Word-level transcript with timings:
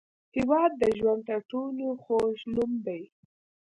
هېواد 0.37 0.71
د 0.81 0.83
ژوند 0.97 1.21
تر 1.29 1.39
ټولو 1.51 1.85
خوږ 2.03 2.37
نوم 2.53 2.71
دی. 2.85 3.01